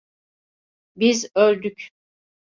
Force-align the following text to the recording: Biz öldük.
Biz 0.95 1.29
öldük. 1.35 1.89